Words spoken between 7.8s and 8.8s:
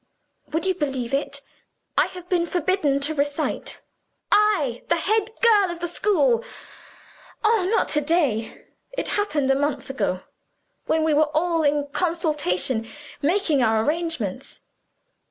to day!